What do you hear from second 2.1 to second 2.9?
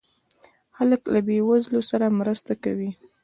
مرسته کوي.